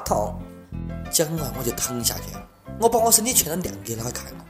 [0.00, 0.34] 痛。
[1.10, 2.42] 讲完我就躺下去了，
[2.80, 4.44] 我把我身体全都亮给他看了。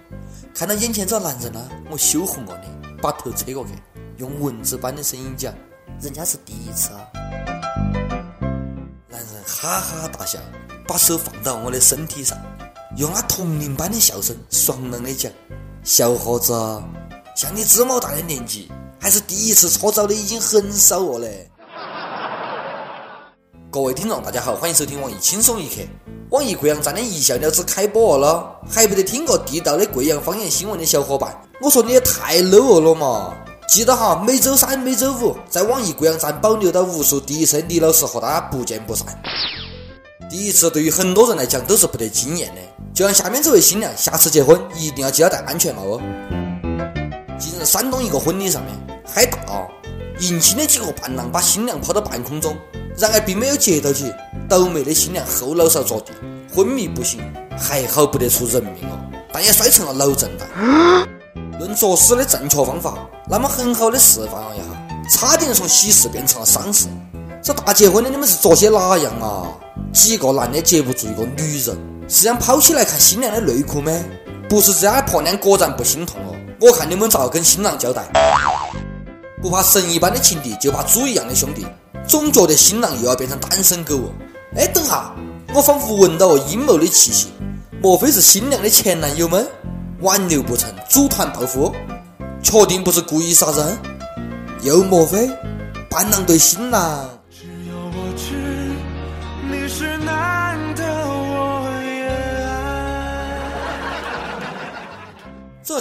[0.54, 3.72] 看到眼前这个男人呢，我羞红了脸，把头侧过去，
[4.16, 5.54] 用蚊子般的声音讲
[6.00, 7.06] ：“人家是第一次啊。”
[9.08, 10.38] 男人哈哈大笑，
[10.88, 12.38] 把手放到我的身体上，
[12.96, 15.30] 用他铜铃般的笑声爽朗的讲
[15.84, 16.52] ：“小伙子，
[17.36, 21.50] 像你这么大的年纪，还是第一次搓澡的已经很少了嘞。”
[23.76, 25.82] 各位听众，大家好，欢迎收听网易轻松一刻。
[26.30, 33.36] 网易贵阳站的一笑了之开播了，还不得听过地道的贵阳方言新闻的小伙伴，我说你也太 low 了嘛！
[33.68, 39.06] 记得哈，每周三、每周五在网易贵阳站保留到无数第一次李老师和大家不见不散。
[40.30, 42.60] 第一次对于很多人来讲都是不得经验的，
[42.94, 46.00] 就像下面这位新娘，下次结婚一定要记得戴安全帽哦。
[47.38, 48.74] 近日，山东一个婚礼上面，
[49.06, 49.68] 嗨大，
[50.20, 52.56] 迎亲的几个伴郎把新娘抛到半空中。
[52.98, 54.12] 然而并没有接到起，
[54.48, 56.12] 倒霉的新娘后脑勺着地，
[56.54, 57.20] 昏迷不醒，
[57.58, 58.98] 还好不得出人命哦，
[59.32, 60.48] 但也摔成了脑震荡。
[61.58, 66.86] 论作死的正确方法，那么很好的示范了一下，差点从喜事变成了丧事。
[67.42, 69.46] 这大结婚的你们是做些哪样啊？
[69.92, 71.76] 几个男的接不住一个女人，
[72.08, 73.92] 是想跑起来看新娘的内裤吗？
[74.48, 76.36] 不是这样婆娘果然不心痛哦。
[76.60, 78.04] 我看你们咋跟新郎交代？
[79.42, 81.66] 不怕神一般的情敌，就怕猪一样的兄弟。
[82.06, 84.12] 总觉得新郎又要变成单身狗哦！
[84.56, 85.12] 哎，等下，
[85.52, 87.28] 我仿佛闻到了阴谋的气息，
[87.82, 89.46] 莫非是新娘的前男友们
[90.00, 91.74] 挽留不成，组团报复？
[92.42, 93.78] 确定不是故意杀人？
[94.62, 95.28] 又莫非
[95.90, 97.15] 伴郎对新郎？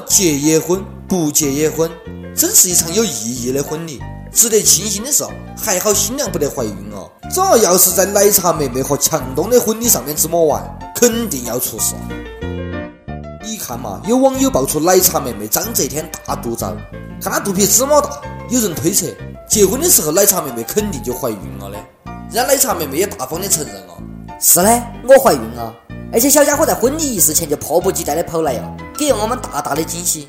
[0.02, 1.90] 结也婚，不结也婚，
[2.36, 4.02] 真是一场有意义的婚礼。
[4.32, 5.24] 值得庆幸的是，
[5.58, 7.10] 还好新娘不得怀孕哦。
[7.34, 10.62] 这要是在奶茶妹妹和强东的婚礼上面这么玩，
[10.94, 11.96] 肯定要出事。
[13.42, 16.76] 你看嘛，有网友爆出奶茶妹妹张泽天大肚照，
[17.22, 19.08] 看她肚皮这么大，有人推测
[19.48, 21.78] 结婚的时候奶茶妹妹肯定就怀孕了的。
[22.30, 23.94] 人家奶茶妹妹也大方的承认了，
[24.42, 25.74] 是的，我怀孕了，
[26.12, 30.28] 而且小家伙在婚礼仪式前就迫不及待的跑来了，给我们大大的惊喜。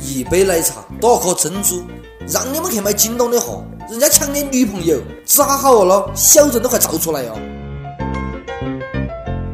[0.00, 1.82] 一杯奶茶，多少颗珍珠。
[2.30, 6.10] 让你们去买京东的货，人家抢的女朋友咋好了？
[6.14, 7.34] 小人都快造出来哟！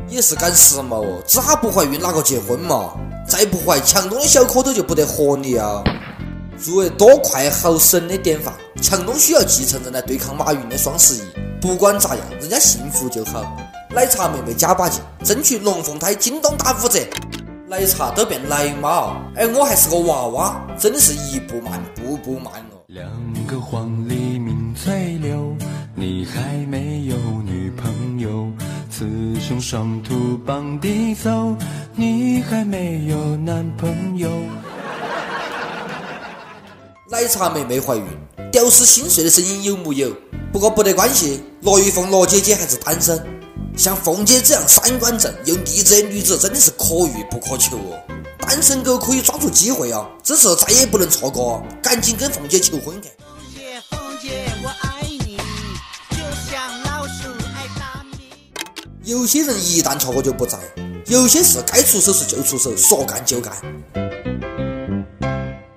[0.09, 2.95] 也是赶时髦哦，咋不怀孕哪个结婚嘛？
[3.29, 5.85] 再不怀，强东的小蝌蚪就不得活你啊！
[6.61, 11.23] 作为多快好省的典范，强东需要继承人来对抗马云的双十一。
[11.61, 13.41] 不管咋样，人家幸福就好。
[13.91, 16.99] 奶茶妹妹加把劲，争取龙凤胎，京东打五折。
[17.77, 22.79] 奶茶都变奶妈，而我还是个娃娃，真的是一步慢，步步慢哦。
[22.87, 23.05] 两
[23.49, 25.57] 个黄鹂鸣翠柳，
[25.97, 28.31] 你还没有女朋友；
[28.89, 29.05] 雌
[29.41, 31.57] 雄双兔傍地走，
[31.97, 34.31] 你还没有男朋友。
[37.11, 38.05] 奶茶妹妹怀孕，
[38.53, 40.13] 屌丝心碎的声音有木有？
[40.53, 43.21] 不过不得关系，罗玉凤罗姐姐还是单身。
[43.77, 48.01] 像凤姐这样三观正又励志的女子，真的是可遇不可求哦。
[48.39, 53.09] 单身狗可以抓住机会啊，这次再也不能错过，赶紧跟凤姐求婚去。
[53.19, 55.37] 凤姐，凤姐，我爱你，
[56.11, 56.17] 就
[56.51, 58.31] 像老鼠爱大米。
[59.03, 60.59] 有些人一旦错过就不在，
[61.07, 63.53] 有些事该出手时就出手，说干就干。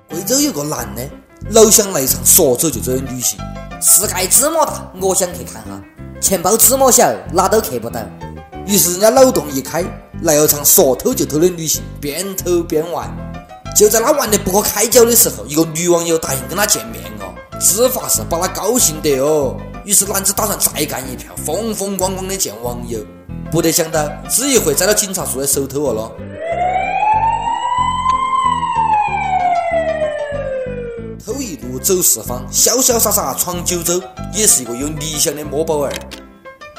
[0.09, 1.09] 贵州有个男的，
[1.49, 3.39] 老想来一场说走就走的旅行，
[3.81, 5.81] 世界这么大，我想去看哈。
[6.19, 7.99] 钱包这么小，哪都去不到。
[8.65, 9.83] 于是人家脑洞一开，
[10.23, 13.09] 来了场说偷就偷的旅行，边偷边玩。
[13.75, 19.55] 就在他玩得不可开交的时候，一个女网友答应跟他见面哦，只发是把他高兴得哦。
[19.85, 22.99] 于是男子打算再干一票，风风光光的见网友。
[23.51, 26.11] 不得想到，只一回栽到警察叔的手头了。
[31.25, 34.01] 偷一路走四方，潇潇洒洒闯九州，
[34.33, 35.93] 也是一个有理想的摸宝儿。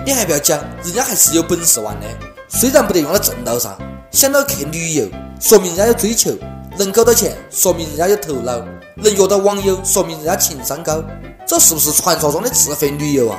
[0.06, 2.06] 你还不要讲，人家还是有本事玩的。
[2.49, 3.77] 虽然不得用到正道上，
[4.12, 5.09] 想到去旅游，
[5.41, 6.33] 说明人家有追求；
[6.79, 8.65] 能搞到钱，说明人家有头脑；
[8.97, 11.03] 能约到网友，说明人家情商高。
[11.47, 13.39] 这是不是传说中的自费旅游啊？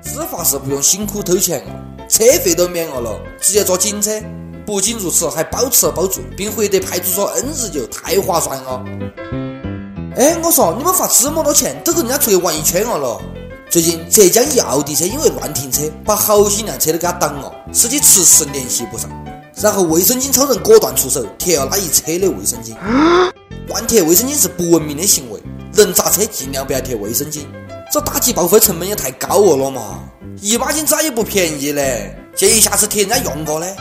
[0.00, 1.62] 自发是不用辛苦偷钱，
[2.08, 4.10] 车费都免了了，直接坐警车。
[4.64, 8.82] 不仅如此，还包吃包住，并回得派出所 N 日游，太划算了。
[10.16, 13.20] 哎，我说你们花这么多钱，都跟人家出去玩一圈了了。
[13.76, 19.10] 最近浙江一奥迪车因为乱停车，把好几辆车都给他挡了，司机迟迟联系不上。
[19.56, 22.74] 然后卫生巾超人果断出手，贴了他一车的卫生巾。
[23.68, 25.38] 乱贴卫生巾是不文明的行为，
[25.74, 27.40] 能砸车尽量不要贴卫生巾。
[27.92, 30.00] 这打击报废成本也太高了了嘛，
[30.40, 32.16] 一把斤咋也不便宜嘞。
[32.34, 33.76] 建议下次贴人家用过嘞。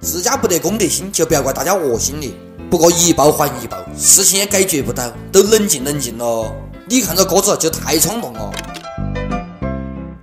[0.00, 2.34] 自家不得公德心，就不要怪大家恶心你。
[2.70, 6.54] 不过一报还一报，事情也解决不到，都冷静冷静咯。
[6.88, 8.50] 你看这鸽子就太冲动了。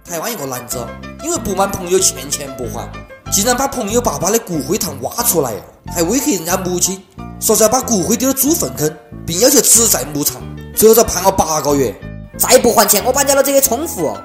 [0.04, 0.86] 台湾一个男子
[1.24, 2.90] 因为不满朋友欠钱不还，
[3.32, 5.54] 竟然把朋友爸爸的骨灰坛挖出来，
[5.94, 7.04] 还威胁人家母亲，
[7.40, 8.92] 说是要把骨灰丢到猪粪坑，
[9.28, 10.42] 并要求只在牧场。
[10.76, 11.94] 最后遭判了八个月，
[12.38, 14.18] 再不还钱，我把你老子给冲服！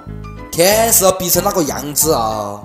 [0.51, 2.61] 天是要逼成哪个样子啊？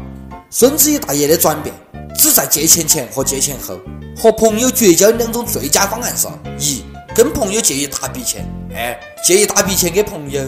[0.49, 1.75] 孙子与大爷的转变。
[2.17, 3.77] 只在借钱前和借钱后，
[4.17, 6.27] 和朋友绝交两种最佳方案是：
[6.57, 6.81] 一
[7.13, 8.47] 跟朋友借一大笔钱，
[9.25, 10.41] 借一大笔钱给朋友。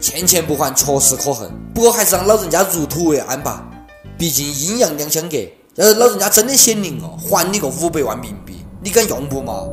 [0.00, 3.62] 欠钱不还确实可恨，不过还是让老人家入土为安吧。
[4.16, 5.36] 毕竟阴阳两相隔，
[5.74, 9.68] 要是老人家真的显灵了，还你个五百万冥币，你敢用不嘛？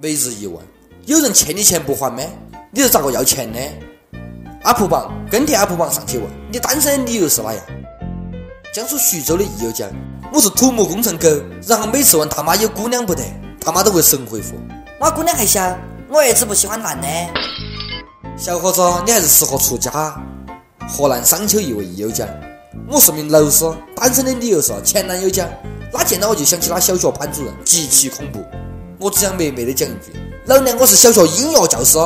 [0.00, 0.56] 每日一问：
[1.06, 2.22] 有人欠你钱不还吗？
[2.72, 3.60] 你是咋个要钱的？
[4.64, 7.64] 阿普榜跟帖阿普榜上去问你单身的理由是哪样？
[8.74, 9.90] 江苏徐州的益友讲
[10.30, 11.26] 我是土木工程狗，
[11.66, 13.22] 然后每次问他妈有姑娘不得，
[13.58, 14.56] 他妈都会神回复
[15.00, 15.74] 我姑娘还小，
[16.08, 17.08] 我儿子不喜欢男的。
[18.36, 20.14] 小伙子你还是适合出家。
[20.86, 22.28] 河南商丘一位益友讲
[22.86, 23.64] 我是名老师，
[23.96, 25.48] 单身的理由是前男友讲
[25.90, 28.44] 他见到我就想起他小学班主任极其恐怖。
[28.98, 30.12] 我只想默默的讲一句，
[30.44, 31.98] 老娘我是小学音乐教师。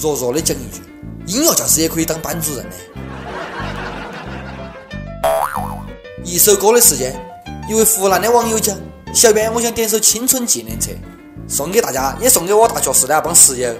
[0.00, 0.80] 弱弱的讲一句，
[1.26, 2.76] 音乐教师也可以当班主任的。
[6.24, 7.14] 一首歌的时间，
[7.68, 8.76] 一位湖南的网友讲
[9.14, 10.90] ：“小编，我想点首《青春纪念册》，
[11.48, 13.74] 送给大家，也送给我大学时的那帮室友。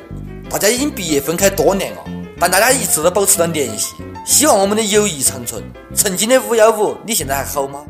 [0.48, 2.04] 大家已经毕业分开多年了，
[2.40, 3.94] 但大家一直都保持着联系，
[4.24, 5.62] 希望我们的友谊长存。
[5.94, 7.84] 曾经的五幺五，你现在还好吗？”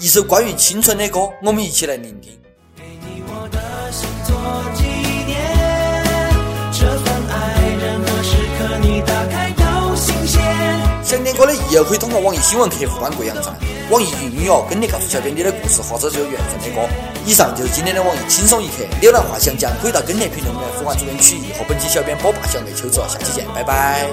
[0.00, 2.32] 一首关于青春的歌，我们一起来聆听。
[3.92, 4.10] 想
[11.74, 13.52] 点歌的益友可以通过网易新闻客户端贵阳站、
[13.90, 16.88] 网易云音乐跟帖告诉小编你的故事或者是有缘分的歌。
[17.26, 24.06] 以上就是今天的网易轻松一刻，浏览话想讲可以到跟帖评论里面呼唤主编曲艺和本期小编波霸小妹秋子，下期见，拜拜。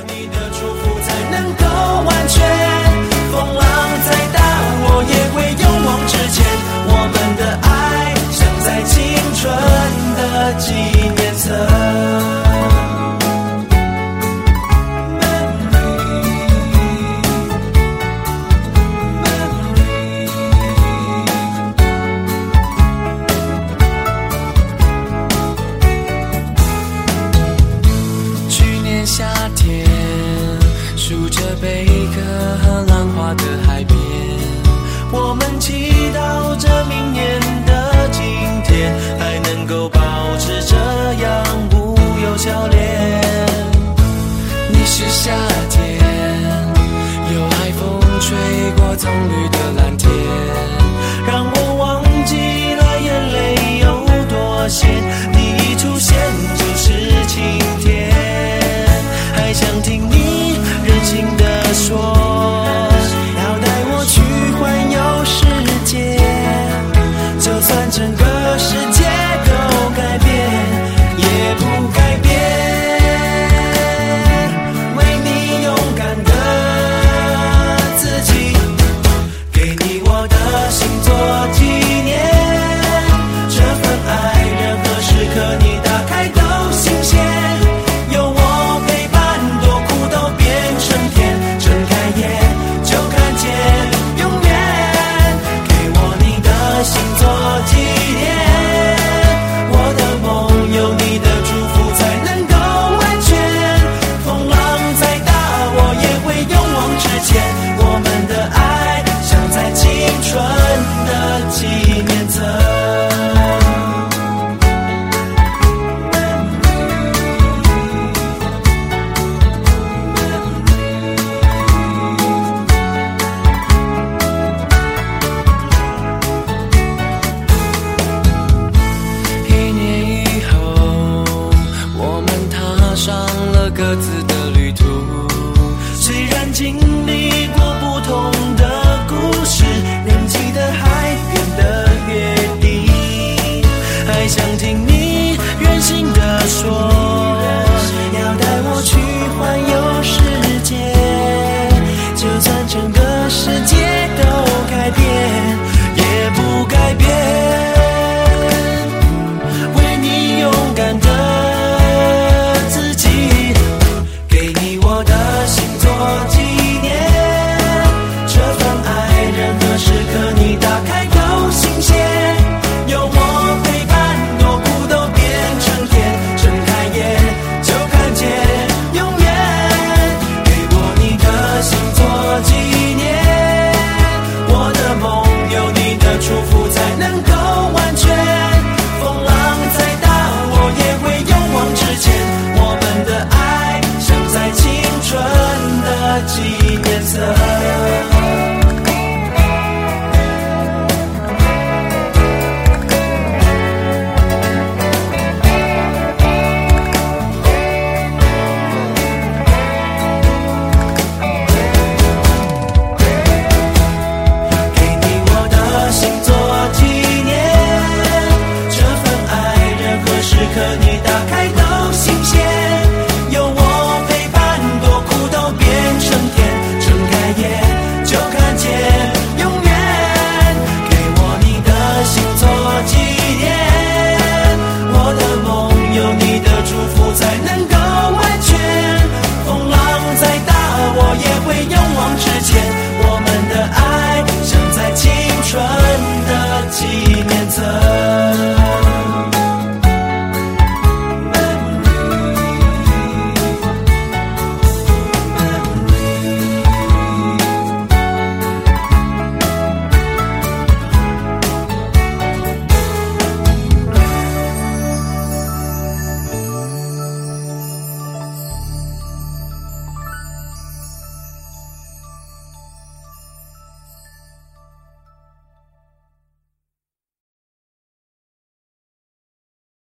[35.62, 38.24] 祈祷着明年的今
[38.64, 40.00] 天还能够保
[40.40, 40.76] 持这
[41.24, 43.22] 样无忧笑脸。
[44.72, 45.32] 你是夏
[45.70, 46.00] 天
[47.36, 48.36] 有海风吹
[48.76, 49.51] 过棕榈